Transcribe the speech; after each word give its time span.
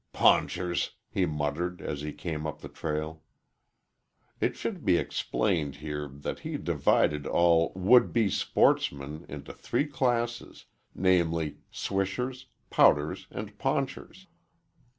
"Paunchers!" 0.13 0.95
he 1.11 1.27
muttered, 1.27 1.79
as 1.79 2.01
he 2.01 2.11
came 2.11 2.47
up 2.47 2.61
the 2.61 2.67
trail. 2.67 3.21
It 4.39 4.55
should 4.57 4.83
be 4.83 4.97
explained 4.97 5.75
here 5.75 6.07
that 6.07 6.39
he 6.39 6.57
divided 6.57 7.27
all 7.27 7.71
"would 7.75 8.11
be 8.11 8.27
sportsmen" 8.27 9.27
into 9.29 9.53
three 9.53 9.85
classes 9.85 10.65
namely, 10.95 11.57
swishers, 11.71 12.47
pouters, 12.71 13.27
and 13.29 13.55
paunchers. 13.59 14.25